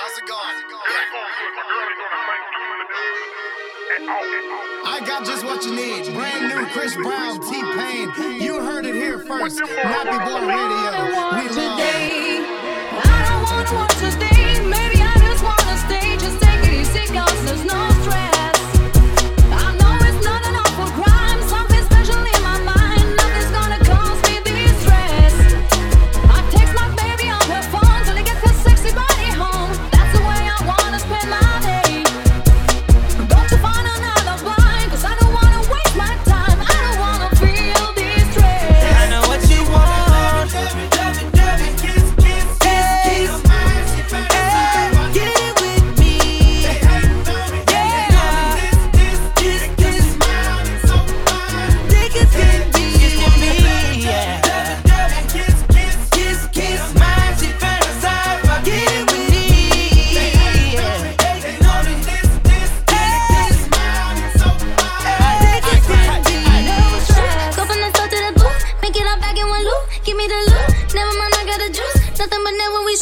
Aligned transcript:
How's 0.00 0.16
it 0.16 0.26
going? 0.28 0.54
I 4.86 5.00
got 5.04 5.26
just 5.26 5.44
what 5.44 5.64
you 5.64 5.74
need. 5.74 6.14
Brand 6.14 6.54
new 6.54 6.66
Chris 6.66 6.94
Brown, 6.94 7.40
T 7.40 7.50
Pain. 7.50 8.40
You 8.40 8.60
heard 8.60 8.86
it 8.86 8.94
here 8.94 9.18
first. 9.18 9.58
Nappy 9.58 10.18
Boy 10.24 10.46
Radio. 10.46 10.92
We 11.34 11.48
love. 11.50 11.80
I 13.02 13.24
don't 13.28 13.74
wanna 13.74 13.87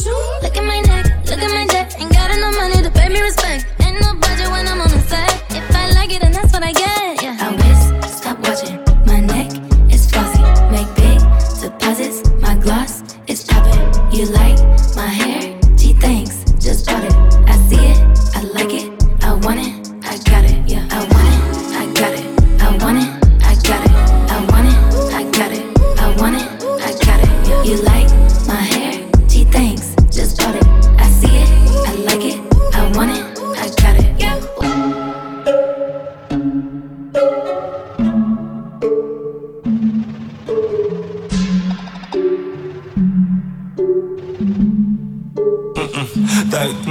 Look 0.05 0.55
at 0.55 0.63
my 0.63 0.79
neck, 0.81 1.25
look 1.25 1.39
at 1.39 1.51
my 1.51 1.65
debt. 1.65 1.95
Ain't 1.99 2.11
got 2.11 2.29
enough 2.29 2.55
money 2.55 2.83
to 2.83 2.91
pay 2.91 3.09
me 3.09 3.19
respect. 3.19 3.66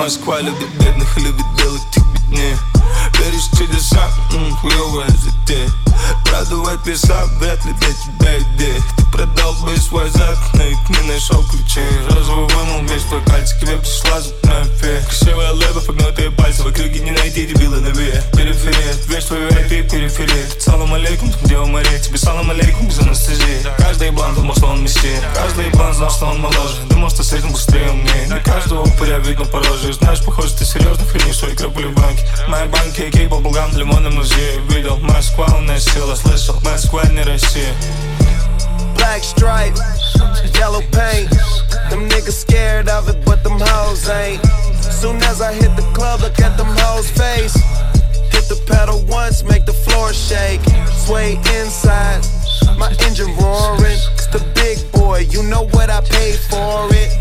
на 0.07 0.39
любит 0.41 0.69
бедных 0.79 1.17
любит 1.17 1.45
виделок 1.57 1.81
ты 1.91 2.01
беднее 2.01 2.57
Веришь 3.19 3.49
чудеса, 3.59 4.09
м-м, 4.33 4.55
хуёвая 4.59 5.09
затея. 5.09 5.69
Радовать 6.31 6.81
писа, 6.85 7.27
вряд 7.41 7.65
ли 7.65 7.73
для 7.73 7.89
тебя 7.89 8.39
идея. 8.39 8.81
Ты 8.97 9.05
продал 9.07 9.53
бы 9.65 9.77
свой 9.77 10.09
зад, 10.11 10.39
нашел 11.17 11.43
ключей 11.45 11.83
Розовый 12.11 12.47
вымыл 12.47 12.83
весь 12.93 13.05
твой 13.05 13.23
пальцы, 13.23 13.57
к 13.57 13.61
тебе 13.61 13.77
пришла 13.79 14.21
зубная 14.21 14.65
фея 14.65 15.03
Красивая 15.03 15.53
леба, 15.55 15.81
погнутые 15.81 16.31
пальцы, 16.31 16.63
в 16.63 16.67
округе 16.67 17.01
не 17.01 17.11
найти 17.11 17.47
дебила 17.47 17.77
на 17.77 17.89
ве. 17.89 18.23
Периферия, 18.35 18.93
весь 19.09 19.25
твой 19.25 19.49
VIP, 19.49 19.91
периферия. 19.91 20.47
Салам 20.59 20.93
алейкум, 20.93 21.33
там 21.33 21.41
где 21.45 21.57
у 21.57 21.67
морей 21.67 21.99
Тебе 22.01 22.19
салам 22.19 22.51
алейкум 22.51 22.89
без 22.89 22.99
анестезии 22.99 23.65
Каждый 23.79 24.09
еблан 24.09 24.35
думал, 24.35 24.55
что 24.57 24.67
он 24.67 24.83
мессия 24.83 25.19
Каждый 25.35 25.67
еблан 25.67 25.95
знал, 25.95 26.11
что 26.11 26.27
он 26.27 26.41
моложе. 26.41 26.83
Думал, 26.91 27.09
что 27.09 27.23
с 27.23 27.33
этим 27.33 27.51
быстрее 27.51 27.91
умнее. 27.91 28.27
Не 28.29 28.41
каждого 28.41 28.83
упыря 28.83 29.19
видно 29.19 29.47
по 29.47 29.59
роже. 29.59 29.95
Знаешь, 29.95 30.23
похоже, 30.23 30.55
ты 30.55 30.67
серьезно 30.67 31.07
хранишь 31.07 31.39
свои 31.39 31.55
крапули 31.55 31.87
в 31.87 31.95
банке 31.95 32.27
Моя 32.49 32.67
банки, 32.67 33.01
окей, 33.01 33.27
баблгам, 33.27 33.75
лимонным 33.75 34.17
музее 34.17 34.61
Видел, 34.69 34.99
Москва, 34.99 35.47
у 35.57 35.61
нас 35.63 35.85
сила, 35.85 36.15
слышал 36.15 36.61
Москва, 36.61 37.05
не 37.05 37.23
Россия 37.23 37.75
black 38.97 39.23
stripe, 39.23 39.77
yellow 40.55 40.81
paint. 40.93 41.31
Them 41.91 42.09
niggas 42.09 42.41
scared 42.41 42.89
of 42.89 43.09
it, 43.09 43.25
but 43.25 43.43
them 43.43 43.59
hoes 43.61 44.09
ain't. 44.09 44.45
Soon 44.83 45.17
as 45.25 45.41
I 45.41 45.53
hit 45.53 45.75
the 45.77 45.87
club, 45.95 46.21
look 46.21 46.39
at 46.41 46.57
them 46.57 46.69
hoes' 46.81 47.11
face. 47.11 47.55
Hit 48.33 48.49
the 48.49 48.61
pedal 48.67 49.05
once, 49.07 49.45
make 49.45 49.65
the 49.67 49.73
floor 49.73 50.13
shake. 50.13 50.61
Sway 51.05 51.37
inside, 51.59 52.25
my 52.79 52.91
engine 53.01 53.35
roaring. 53.37 54.01
It's 54.15 54.27
the 54.29 54.43
big 54.55 54.79
boy, 54.93 55.27
you 55.31 55.43
know 55.43 55.67
what 55.69 55.91
I 55.91 56.01
paid 56.01 56.39
for 56.51 56.89
it. 56.93 57.13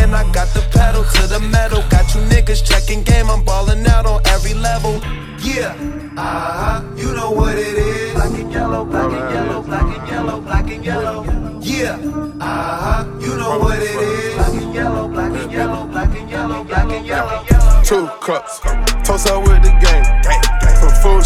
And 0.00 0.14
I 0.14 0.22
got 0.32 0.48
the 0.54 0.64
pedal 0.72 1.04
to 1.04 1.26
the 1.26 1.40
metal. 1.40 1.82
Got 1.90 2.14
you 2.14 2.20
niggas 2.32 2.64
checking 2.64 3.02
game, 3.02 3.30
I'm 3.30 3.42
balling 3.44 3.86
out 3.86 4.06
on 4.06 4.20
every 4.26 4.54
level. 4.54 5.00
Yeah, 5.46 5.76
uh 6.16 6.20
huh, 6.20 6.82
you 6.96 7.14
know 7.14 7.30
what 7.30 7.54
it 7.54 7.78
is. 7.78 8.14
Black 8.14 8.30
and 8.30 8.52
yellow, 8.52 8.84
black 8.84 9.12
and 9.12 9.30
yellow, 9.32 9.62
black 9.62 9.96
and 9.96 10.08
yellow, 10.08 10.40
black 10.40 10.70
and 10.70 10.84
yellow. 10.84 11.60
Yeah, 11.60 11.94
uh 12.40 13.04
huh, 13.04 13.04
you 13.20 13.36
know 13.36 13.56
what 13.60 13.78
it 13.78 13.94
is. 13.94 14.34
Black 14.34 14.54
and 14.60 14.74
yellow, 14.74 15.06
black 15.08 15.32
and 15.32 15.52
yellow, 15.52 15.86
black 15.86 16.18
and 16.18 16.28
yellow, 16.28 16.64
black 16.64 16.90
and 16.90 17.06
yellow. 17.06 17.44
Two 17.84 18.08
cups, 18.20 18.58
toast 19.06 19.28
up 19.28 19.46
with 19.46 19.62
the 19.62 19.70
game. 19.78 20.04
From 20.80 20.90
food 21.00 21.24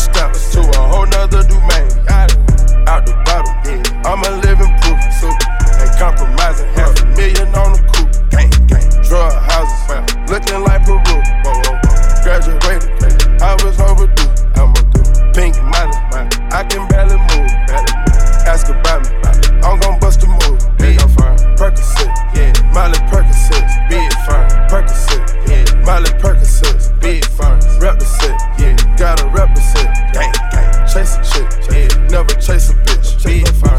Never 32.10 32.34
chase 32.34 32.70
a 32.70 32.74
bitch, 32.74 33.69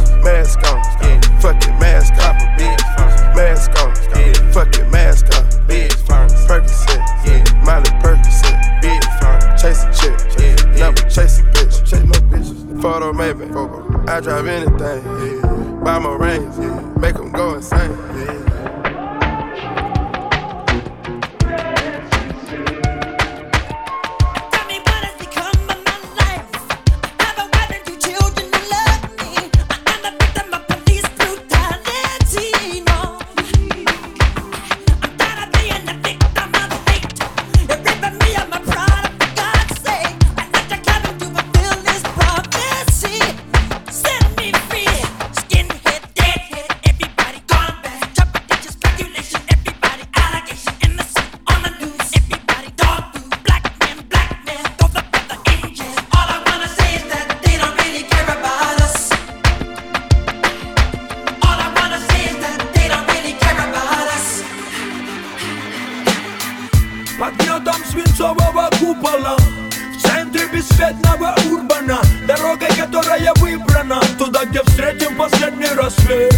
бесцветного 70.61 71.35
урбана 71.51 71.99
Дорогой, 72.27 72.69
которая 72.69 73.33
выбрана. 73.37 73.99
Туда, 74.17 74.45
где 74.45 74.61
встретим 74.63 75.15
последний 75.17 75.73
рассвет. 75.75 76.33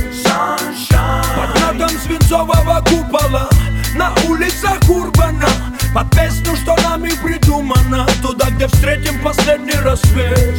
Под 1.36 1.56
гнетом 1.56 1.90
свинцового 2.00 2.84
купола. 2.88 3.50
На 3.96 4.14
улицах 4.28 4.80
урбана. 4.88 5.50
Под 5.94 6.10
песню, 6.12 6.56
что 6.56 6.76
нами 6.88 7.12
придумано. 7.22 8.08
Туда, 8.22 8.50
где 8.52 8.68
встретим 8.68 9.22
последний 9.22 9.76
рассвет. 9.84 10.58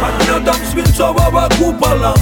Под 0.00 0.26
гнетом 0.26 0.56
свинцового 0.70 1.48
купола. 1.58 2.14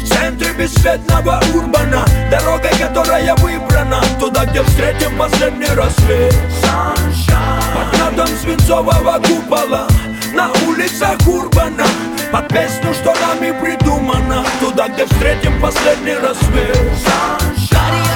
В 0.00 0.08
центре 0.08 0.52
бесцветного 0.52 1.42
урбана. 1.52 2.04
Дорогой, 2.30 2.70
которая 2.78 3.34
выбрана. 3.36 4.00
Туда, 4.20 4.46
где 4.46 4.62
встретим 4.62 5.18
последний 5.18 5.74
рассвет. 5.74 6.34
Под 6.62 7.53
нотом 7.98 8.28
свинцового 8.42 9.20
купола. 9.26 9.88
На 10.32 10.50
улицах 10.66 11.16
урбана. 11.26 11.86
Под 12.32 12.48
песню, 12.48 12.92
что 12.94 13.14
нами 13.14 13.52
придумано. 13.60 14.44
Туда, 14.60 14.88
где 14.88 15.06
встретим 15.06 15.60
последний 15.60 16.14
рассвет. 16.14 16.74
Make 17.94 18.13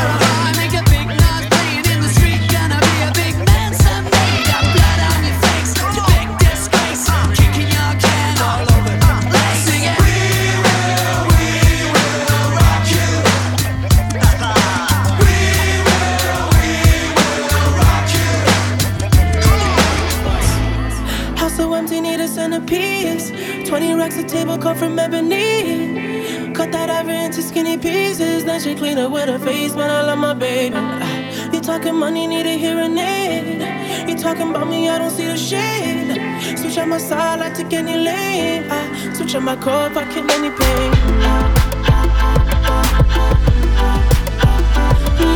so 21.58 21.75
empty, 21.75 22.00
need 22.00 22.20
a 22.20 22.28
centerpiece. 22.28 23.31
20 23.69 23.94
racks 23.94 24.16
of 24.16 24.28
table 24.28 24.56
cut 24.58 24.76
from 24.76 24.96
ebony. 24.96 26.52
Cut 26.55 26.70
that 26.70 26.88
ivory 26.88 27.25
into 27.25 27.43
skinny 27.43 27.76
pieces. 27.76 28.44
Then 28.44 28.60
she 28.60 28.76
clean 28.76 28.96
up 28.96 29.10
with 29.10 29.28
her 29.28 29.40
face, 29.40 29.75
man. 29.75 29.90
I 29.90 30.02
love 30.02 30.20
my 30.20 30.34
baby. 30.34 30.76
Ah, 30.76 31.50
You 31.52 31.60
talking 31.60 31.96
money, 31.96 32.28
need 32.28 32.46
a 32.46 32.56
hearing 32.56 32.96
aid. 32.96 34.08
You 34.08 34.16
talking 34.16 34.50
about 34.50 34.69
me, 34.69 34.88
I 34.88 34.99
don't 34.99 35.10
see 35.10 35.26
the 35.26 35.37
shade. 35.37 36.58
Switch 36.58 36.78
on 36.78 36.90
my 36.90 36.99
side, 36.99 37.40
I 37.40 37.50
take 37.50 37.72
any 37.72 37.96
lane. 38.06 38.69
Ah, 38.70 39.12
switch 39.16 39.34
on 39.34 39.43
my 39.43 39.56
core 39.56 39.87
if 39.90 39.96
I 39.96 40.04
kill 40.12 40.31
any 40.31 40.50
pain. 40.61 40.90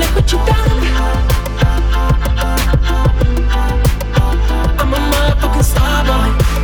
Look 0.01 0.15
what 0.15 0.33
you 0.33 0.39
done. 0.47 1.32
с 5.63 5.71
тобой. 5.71 6.62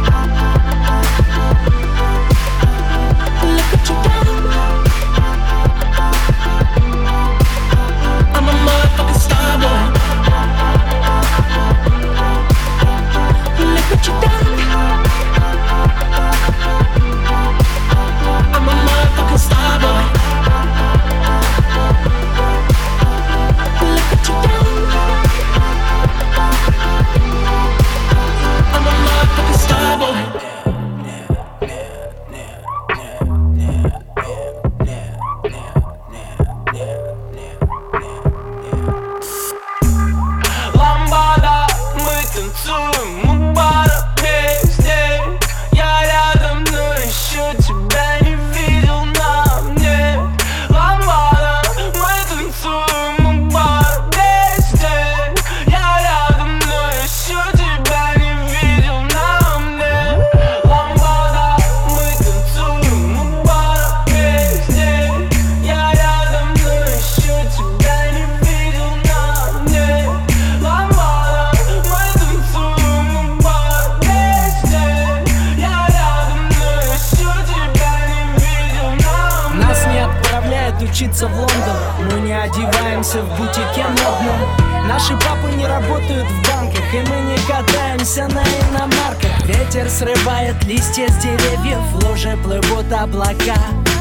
Одеваемся 83.09 83.23
в 83.23 83.39
бутике 83.39 83.87
модном 83.89 84.87
Наши 84.87 85.13
папы 85.15 85.51
не 85.57 85.67
работают 85.67 86.27
в 86.27 86.49
банках 86.49 86.95
И 86.95 86.99
мы 86.99 87.33
не 87.33 87.39
катаемся 87.47 88.29
на 88.29 88.43
иномарках. 88.43 89.45
Ветер 89.45 89.89
срывает 89.89 90.63
листья 90.65 91.09
с 91.09 91.17
деревьев 91.23 91.79
В 91.93 92.09
луже 92.09 92.37
плывут 92.43 92.91
облака. 92.93 93.59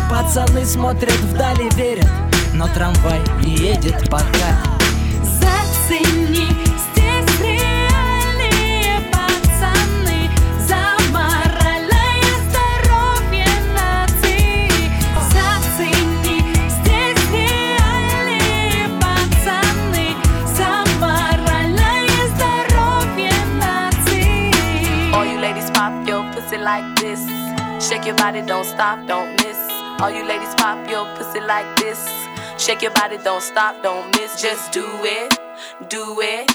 Пацаны 0.09 0.65
смотрят 0.65 1.19
вдали, 1.31 1.69
верят 1.75 2.09
Но 2.53 2.67
трамвай 2.67 3.19
не 3.43 3.55
едет 3.55 4.09
пока 4.09 4.76
Shake 32.67 32.81
your 32.81 32.91
body, 32.91 33.17
don't 33.23 33.41
stop, 33.41 33.81
don't 33.81 34.13
miss. 34.17 34.41
Just 34.41 34.73
do 34.73 34.83
it, 34.83 35.39
do 35.87 36.19
it, 36.19 36.53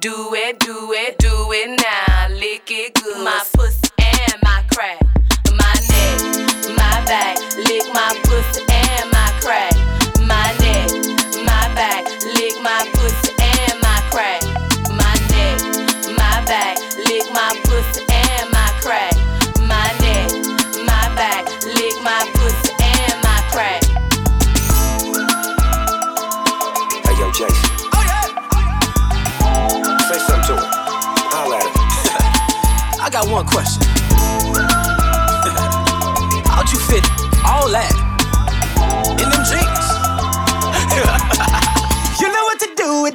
do 0.00 0.34
it, 0.34 0.58
do 0.58 0.92
it, 0.92 1.18
do 1.18 1.52
it 1.52 1.80
now. 1.80 2.28
Lick 2.34 2.68
it 2.68 2.94
good. 2.94 3.24
My 3.24 3.38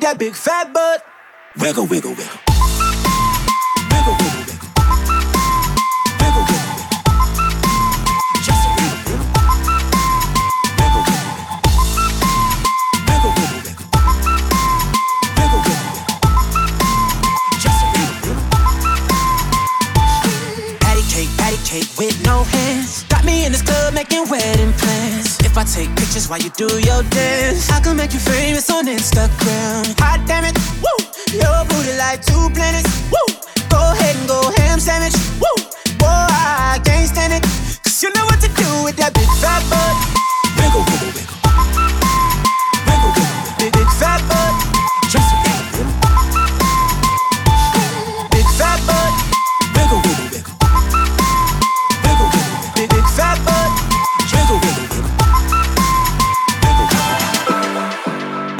that 0.07 0.17
big 0.17 0.35
fat 0.35 0.71
butt. 0.71 1.03
Wiggle, 1.57 1.85
wiggle, 1.85 2.13
wiggle 2.13 2.46
take 25.73 25.89
pictures 25.95 26.29
while 26.29 26.39
you 26.39 26.49
do 26.51 26.67
your 26.79 27.03
dance, 27.03 27.69
I 27.69 27.79
can 27.81 27.97
make 27.97 28.13
you 28.13 28.19
famous 28.19 28.69
on 28.69 28.87
Instagram. 28.87 29.83
Hot 29.99 30.23
damn 30.25 30.45
it, 30.45 30.55
woo! 30.79 30.97
Your 31.35 31.65
booty 31.67 31.97
like 31.97 32.25
two 32.25 32.49
planets. 32.55 32.87
Woo! 33.11 33.35
Go 33.69 33.79
ahead 33.91 34.15
and 34.15 34.27
go 34.27 34.39
ham 34.57 34.79
sandwich. 34.79 35.15
Woo! 35.41 35.63
Boy, 35.99 36.07
I 36.07 36.79
can't 36.83 37.07
stand 37.07 37.33
it. 37.33 37.43
Cause 37.83 38.01
you 38.01 38.09
know 38.15 38.25
what 38.25 38.39
to 38.41 38.47
do 38.47 38.83
with 38.83 38.95
that 38.97 39.13
big 39.13 39.29
fat 39.41 39.63
butt. 39.69 39.95
Wiggle, 40.57 40.85
wiggle, 40.91 41.19
wiggle. 41.19 41.36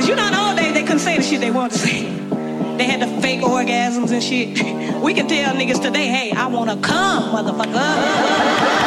You 0.05 0.15
know, 0.15 0.27
in 0.27 0.33
the 0.33 0.39
old 0.39 0.57
days 0.57 0.73
they 0.73 0.83
couldn't 0.83 0.99
say 0.99 1.17
the 1.17 1.23
shit 1.23 1.41
they 1.41 1.51
wanted 1.51 1.73
to 1.73 1.79
say. 1.79 2.03
They 2.77 2.85
had 2.85 3.01
the 3.01 3.07
fake 3.21 3.41
orgasms 3.41 4.11
and 4.11 4.23
shit. 4.23 4.77
We 5.01 5.13
can 5.13 5.27
tell 5.27 5.53
niggas 5.55 5.81
today, 5.81 6.07
hey, 6.07 6.31
I 6.31 6.47
wanna 6.47 6.75
come, 6.81 7.35
motherfucker. 7.35 8.77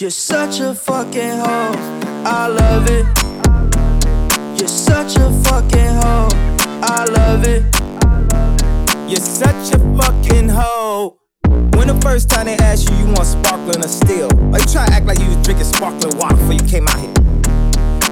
You're 0.00 0.10
such 0.10 0.60
a 0.60 0.74
fucking 0.74 1.38
hoe. 1.38 1.72
I 2.24 2.48
love 2.48 2.88
it. 2.90 3.06
You're 4.58 4.68
such 4.68 5.16
a 5.16 5.30
fucking 5.44 5.94
hoe. 6.02 6.28
I 6.82 7.04
love 7.04 7.44
it. 7.44 7.62
You're 9.08 9.20
such 9.20 9.74
a 9.74 9.78
fucking 9.96 10.48
hoe. 10.48 11.18
When 11.76 11.88
the 11.88 11.98
first 12.02 12.28
time 12.30 12.46
they 12.46 12.56
asked 12.56 12.90
you, 12.90 12.96
you 12.96 13.06
want 13.06 13.26
sparkling 13.26 13.84
or 13.84 13.88
still? 13.88 14.32
Or 14.54 14.58
you 14.58 14.66
try 14.66 14.86
to 14.86 14.92
act 14.92 15.06
like 15.06 15.18
you 15.18 15.28
was 15.28 15.36
drinking 15.44 15.66
sparkling 15.66 16.16
water 16.18 16.36
before 16.36 16.54
you 16.54 16.64
came 16.64 16.88
out 16.88 16.98
here? 16.98 17.15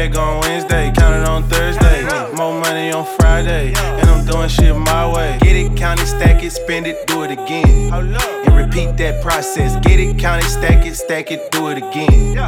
Bag 0.00 0.16
on 0.16 0.40
Wednesday. 0.40 0.90
Count 0.96 1.14
it 1.14 1.28
on 1.28 1.42
Thursday. 1.44 2.02
More 2.34 2.58
money 2.58 2.90
on 2.90 3.04
Friday. 3.18 3.74
And 3.76 4.08
I'm 4.08 4.24
doing 4.24 4.48
shit 4.48 4.74
my 4.74 5.04
way. 5.12 5.38
Get 5.40 5.56
it, 5.56 5.76
count 5.76 6.00
it, 6.00 6.06
stack 6.06 6.42
it, 6.42 6.52
spend 6.52 6.86
it, 6.86 7.06
do 7.06 7.22
it 7.24 7.30
again. 7.30 7.92
And 7.92 8.56
repeat 8.56 8.96
that 8.96 9.22
process. 9.22 9.76
Get 9.86 10.00
it, 10.00 10.18
count 10.18 10.42
it, 10.42 10.48
stack 10.48 10.86
it, 10.86 10.94
stack 10.94 11.30
it, 11.30 11.50
do 11.50 11.68
it 11.68 11.78
again. 11.78 12.38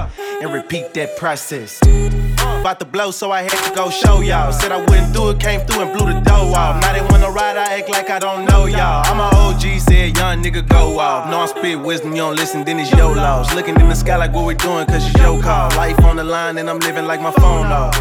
And 0.40 0.52
repeat 0.52 0.94
that 0.94 1.16
process. 1.18 1.80
About 2.60 2.78
to 2.80 2.86
blow, 2.86 3.10
so 3.10 3.30
I 3.30 3.42
had 3.42 3.58
to 3.68 3.74
go 3.74 3.90
show 3.90 4.20
y'all. 4.20 4.52
Said 4.52 4.72
I 4.72 4.78
wouldn't 4.78 5.12
do 5.12 5.30
it, 5.30 5.38
came 5.38 5.60
through 5.66 5.82
and 5.82 5.92
blew 5.96 6.06
the 6.12 6.20
dough 6.20 6.52
off. 6.54 6.80
Now 6.80 6.92
they 6.92 7.02
wanna 7.02 7.30
ride, 7.30 7.56
I 7.56 7.78
act 7.78 7.90
like 7.90 8.08
I 8.08 8.18
don't 8.18 8.44
know 8.46 8.66
y'all. 8.66 9.04
I'm 9.06 9.20
nigga 10.42 10.66
go 10.68 10.98
off. 10.98 11.30
No, 11.30 11.38
I 11.40 11.46
spit 11.46 11.78
wisdom, 11.78 12.10
you 12.10 12.18
don't 12.18 12.36
listen, 12.36 12.64
then 12.64 12.78
it's 12.80 12.90
your 12.92 13.14
loss. 13.14 13.54
Looking 13.54 13.78
in 13.80 13.88
the 13.88 13.94
sky 13.94 14.16
like 14.16 14.32
what 14.32 14.44
we 14.44 14.54
doing, 14.54 14.86
cause 14.86 15.06
it's 15.06 15.16
your 15.18 15.40
call. 15.40 15.70
Life 15.76 16.02
on 16.04 16.16
the 16.16 16.24
line, 16.24 16.58
and 16.58 16.68
I'm 16.68 16.80
living 16.80 17.06
like 17.06 17.20
my 17.20 17.30
phone 17.32 17.66
off. 17.66 17.96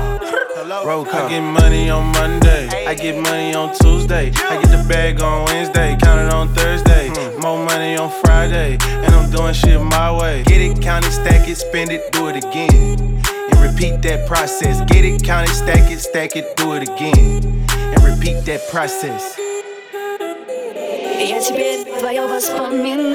Roll 0.85 1.05
call. 1.05 1.27
I 1.27 1.29
get 1.29 1.41
money 1.41 1.89
on 1.89 2.11
Monday, 2.13 2.67
I 2.85 2.95
get 2.95 3.21
money 3.21 3.53
on 3.53 3.73
Tuesday, 3.75 4.31
I 4.49 4.61
get 4.61 4.71
the 4.71 4.83
bag 4.89 5.21
on 5.21 5.45
Wednesday, 5.45 5.95
count 6.01 6.19
it 6.21 6.33
on 6.33 6.53
Thursday. 6.55 7.09
Hmm. 7.09 7.41
More 7.41 7.63
money 7.65 7.97
on 7.97 8.09
Friday, 8.21 8.77
and 8.81 9.13
I'm 9.13 9.29
doing 9.29 9.53
shit 9.53 9.79
my 9.81 10.11
way. 10.17 10.43
Get 10.43 10.61
it, 10.61 10.81
count 10.81 11.05
it, 11.05 11.11
stack 11.11 11.47
it, 11.47 11.57
spend 11.57 11.91
it, 11.91 12.11
do 12.11 12.27
it 12.27 12.37
again. 12.37 13.21
And 13.51 13.59
repeat 13.61 14.01
that 14.03 14.27
process. 14.27 14.81
Get 14.91 15.05
it, 15.05 15.23
count 15.23 15.49
it, 15.49 15.53
stack 15.53 15.91
it, 15.91 15.99
stack 15.99 16.35
it, 16.35 16.55
do 16.55 16.73
it 16.73 16.83
again. 16.83 17.65
And 17.69 18.03
repeat 18.03 18.45
that 18.45 18.61
process. 18.71 19.37
Я 21.23 21.39
теперь 21.39 21.83
твое 21.99 22.25
воспоминание 22.25 23.10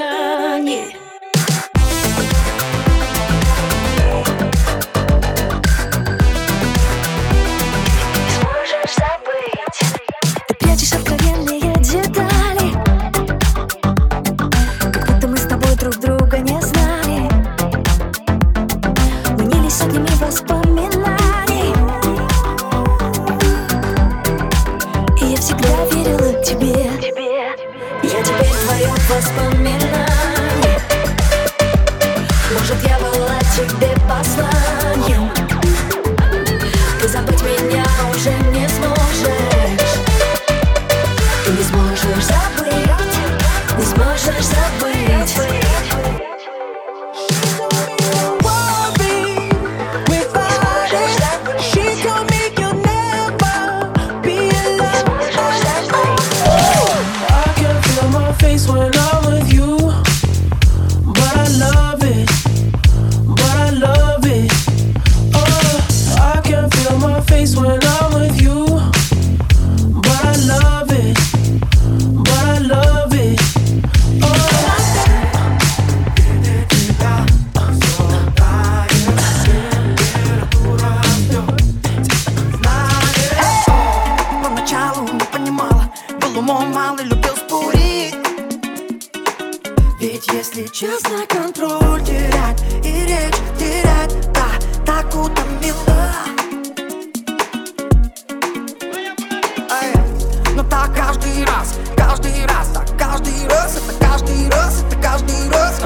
каждый 100.95 101.45
раз, 101.45 101.75
каждый 101.97 102.47
раз, 102.47 102.69
так 102.69 102.87
каждый 102.99 103.49
раз 103.49 103.77
Это 103.77 104.05
каждый 104.05 104.51
раз, 104.51 104.83
это 104.83 104.97
каждый 105.03 105.51
раз. 105.51 105.81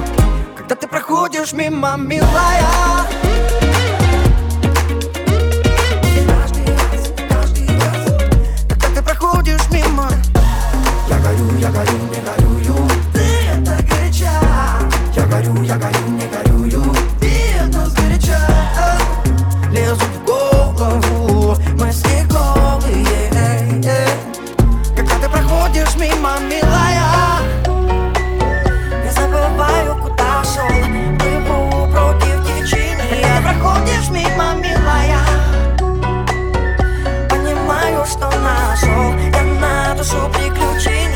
Когда 0.56 0.74
ты 0.74 0.86
проходишь 0.88 1.52
мимо, 1.52 1.96
милая 1.96 3.06
Когда 8.68 8.88
ты 8.94 9.02
проходишь 9.02 9.68
мимо 9.70 10.08
Я 11.08 11.18
горю, 11.18 11.58
я 11.58 11.70
горю, 11.70 11.98
не 12.10 12.20
горюю 12.20 12.88
Ты 13.12 13.24
это 13.52 13.82
горяча 13.82 14.30
Я 15.14 15.26
горю, 15.26 15.62
я 15.62 15.76
горю, 15.76 16.08
не 16.08 16.26
горюю 16.26 16.39
мимо, 26.00 26.38
милая. 26.40 27.42
Я 29.04 29.12
забываю, 29.12 29.96
куда 30.02 30.42
шел. 30.42 30.66
Плыву 31.18 31.86
против 31.92 32.46
течения 32.46 33.04
ты 33.10 33.42
проходишь 33.42 34.08
мимо, 34.08 34.54
милая. 34.54 35.20
Понимаю, 37.28 38.06
что 38.06 38.30
нашел. 38.40 39.14
Я 39.30 39.42
на 39.60 39.94
душу 39.94 40.30
приключения. 40.32 41.10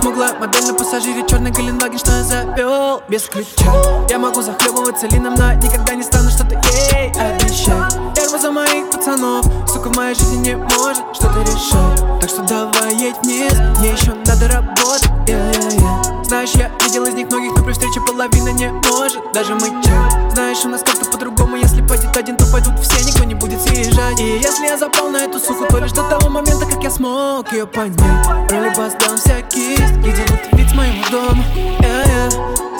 Смуглая 0.00 0.38
модель 0.38 0.66
на 0.66 0.74
пассажире 0.74 1.26
Черный 1.28 1.50
Геленваген, 1.50 1.98
что 1.98 2.12
я 2.12 2.22
завел 2.22 3.02
без 3.08 3.24
ключа. 3.24 3.72
Я 4.08 4.18
могу 4.18 4.40
захлебываться 4.40 5.08
лином, 5.08 5.34
но 5.34 5.52
никогда 5.54 5.94
не 5.94 6.04
стану 6.04 6.30
что-то 6.30 6.54
ей 6.54 7.10
обещать. 7.10 7.98
Первый 8.14 8.40
за 8.40 8.50
моих 8.52 8.90
пацанов 8.90 9.46
Сука, 9.72 9.88
в 9.88 9.96
моей 9.96 10.14
жизни 10.14 10.36
не 10.48 10.56
может 10.56 11.11
это 11.32 11.50
решать 11.50 12.20
Так 12.20 12.30
что 12.30 12.42
давай 12.42 12.94
едь 12.96 13.16
вниз, 13.22 13.52
мне 13.78 13.90
еще 13.90 14.14
надо 14.26 14.48
работать 14.48 15.10
yeah, 15.26 15.52
yeah, 15.52 15.78
yeah. 15.78 16.24
Знаешь, 16.24 16.50
я 16.54 16.70
видел 16.84 17.04
из 17.04 17.14
них 17.14 17.26
многих, 17.28 17.54
но 17.56 17.64
при 17.64 17.72
встрече 17.72 18.00
половина 18.06 18.48
не 18.50 18.68
может 18.90 19.20
даже 19.32 19.54
мычать 19.54 20.32
Знаешь, 20.32 20.64
у 20.64 20.68
нас 20.68 20.82
как-то 20.82 21.04
по-другому, 21.10 21.56
если 21.56 21.86
пойдет 21.86 22.16
один, 22.16 22.36
то 22.36 22.46
пойдут 22.50 22.78
все, 22.80 23.04
никто 23.04 23.24
не 23.24 23.34
будет 23.34 23.60
съезжать 23.60 24.20
И 24.20 24.38
если 24.38 24.66
я 24.66 24.78
запал 24.78 25.08
на 25.10 25.24
эту 25.24 25.38
суку, 25.38 25.66
то 25.68 25.78
лишь 25.78 25.92
до 25.92 26.02
того 26.04 26.28
момента, 26.28 26.66
как 26.66 26.82
я 26.82 26.90
смог 26.90 27.52
ее 27.52 27.66
понять 27.66 28.26
Роли 28.50 28.72
бас 28.76 28.94
дам 28.94 29.16
вся 29.16 29.40
кисть, 29.42 29.96
и 29.98 30.12
делают 30.12 30.52
вид 30.52 30.68
с 30.68 30.74
моего 30.74 31.10
дома 31.10 31.44
yeah, 31.80 32.06
yeah. 32.06 32.71